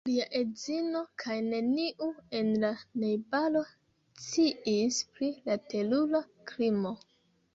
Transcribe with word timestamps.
Lia 0.09 0.23
edzino 0.37 1.01
kaj 1.23 1.35
neniu 1.49 2.07
en 2.39 2.49
la 2.63 2.71
najbaro 3.03 3.61
sciis 4.23 4.97
pri 5.19 5.31
la 5.51 5.61
terura 5.75 6.25
krimo. 6.53 6.95